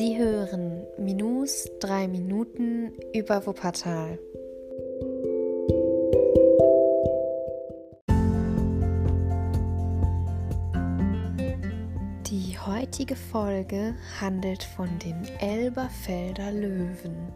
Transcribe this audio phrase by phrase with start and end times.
[0.00, 4.18] Sie hören Minus 3 Minuten über Wuppertal.
[12.30, 17.30] Die heutige Folge handelt von den Elberfelder Löwen.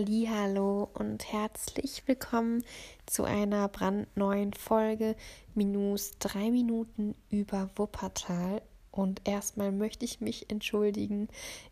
[0.00, 2.62] Hallo und herzlich willkommen
[3.06, 5.16] zu einer brandneuen Folge
[5.56, 8.62] Minus drei Minuten über Wuppertal.
[8.92, 11.26] Und erstmal möchte ich mich entschuldigen.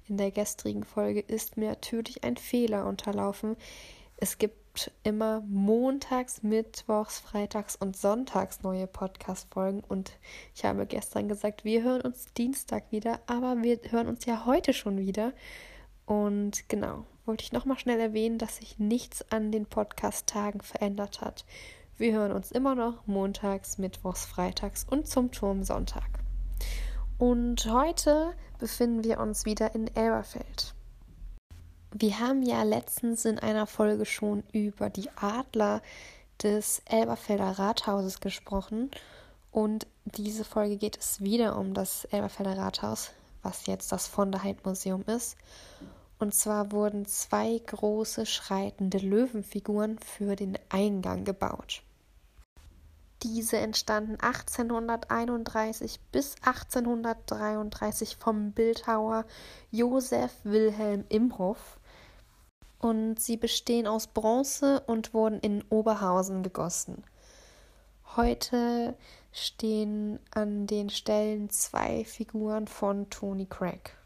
[0.08, 3.54] In der gestrigen Folge ist mir natürlich ein Fehler unterlaufen.
[4.16, 9.84] Es gibt immer montags, mittwochs, freitags und sonntags neue Podcast-Folgen.
[9.86, 10.18] Und
[10.52, 14.72] ich habe gestern gesagt, wir hören uns Dienstag wieder, aber wir hören uns ja heute
[14.72, 15.32] schon wieder.
[16.06, 21.44] Und genau, wollte ich nochmal schnell erwähnen, dass sich nichts an den Podcast-Tagen verändert hat.
[21.98, 26.08] Wir hören uns immer noch montags, mittwochs, freitags und zum Turm Sonntag.
[27.18, 30.74] Und heute befinden wir uns wieder in Elberfeld.
[31.92, 35.80] Wir haben ja letztens in einer Folge schon über die Adler
[36.42, 38.90] des Elberfelder Rathauses gesprochen
[39.50, 44.42] und diese Folge geht es wieder um das Elberfelder Rathaus, was jetzt das von der
[44.42, 45.38] Heid Museum ist.
[46.18, 51.82] Und zwar wurden zwei große schreitende Löwenfiguren für den Eingang gebaut.
[53.22, 59.24] Diese entstanden 1831 bis 1833 vom Bildhauer
[59.70, 61.78] Josef Wilhelm Imhoff
[62.78, 67.04] und sie bestehen aus Bronze und wurden in Oberhausen gegossen.
[68.16, 68.96] Heute
[69.32, 73.96] stehen an den Stellen zwei Figuren von Tony Craig.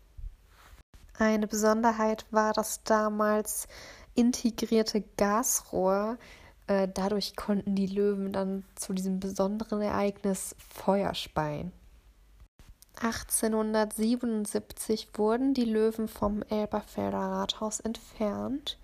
[1.20, 3.68] Eine Besonderheit war das damals
[4.14, 6.16] integrierte Gasrohr.
[6.66, 11.72] Äh, dadurch konnten die Löwen dann zu diesem besonderen Ereignis Feuer speien.
[13.02, 18.78] 1877 wurden die Löwen vom Elberfelder Rathaus entfernt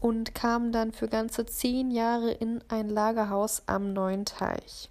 [0.00, 4.90] und kamen dann für ganze zehn Jahre in ein Lagerhaus am Neuen Teich.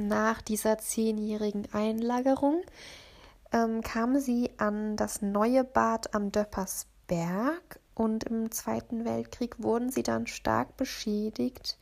[0.00, 2.62] Nach dieser zehnjährigen Einlagerung
[3.50, 10.04] ähm, kam sie an das neue Bad am Döppersberg und im Zweiten Weltkrieg wurden sie
[10.04, 11.78] dann stark beschädigt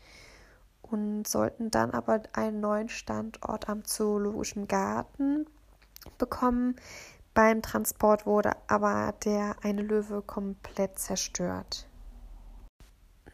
[0.80, 5.44] und sollten dann aber einen neuen Standort am Zoologischen Garten
[6.16, 6.76] bekommen.
[7.34, 11.86] Beim Transport wurde aber der eine Löwe komplett zerstört.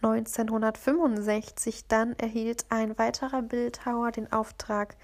[0.03, 4.97] 1965 dann erhielt ein weiterer Bildhauer den Auftrag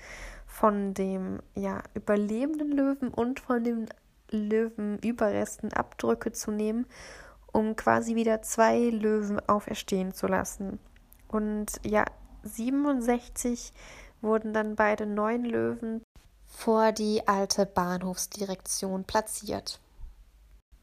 [0.47, 3.89] von dem ja, überlebenden Löwen und von den
[4.31, 6.87] Löwenüberresten Abdrücke zu nehmen,
[7.53, 10.79] um quasi wieder zwei Löwen auferstehen zu lassen.
[11.29, 12.05] Und ja,
[12.43, 13.73] 67
[14.21, 16.03] wurden dann beide neuen Löwen
[16.45, 19.81] vor die alte Bahnhofsdirektion platziert.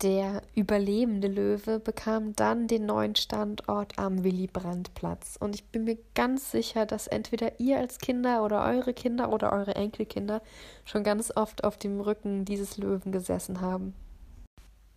[0.02, 5.38] Der überlebende Löwe bekam dann den neuen Standort am Willy-Brandt-Platz.
[5.40, 9.54] Und ich bin mir ganz sicher, dass entweder ihr als Kinder oder eure Kinder oder
[9.54, 10.42] eure Enkelkinder
[10.84, 13.94] schon ganz oft auf dem Rücken dieses Löwen gesessen haben.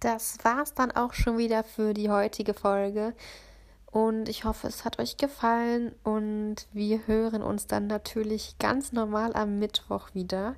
[0.01, 3.15] Das war's dann auch schon wieder für die heutige Folge.
[3.91, 5.95] Und ich hoffe, es hat euch gefallen.
[6.03, 10.57] Und wir hören uns dann natürlich ganz normal am Mittwoch wieder.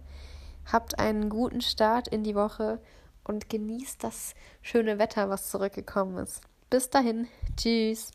[0.72, 2.80] Habt einen guten Start in die Woche
[3.25, 6.41] und genießt das schöne Wetter, was zurückgekommen ist.
[6.69, 8.12] Bis dahin, tschüss.